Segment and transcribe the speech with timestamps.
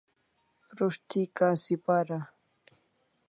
[0.71, 2.19] Prus't thi kasi para